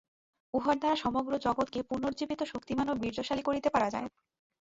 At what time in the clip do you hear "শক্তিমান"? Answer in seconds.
2.53-2.87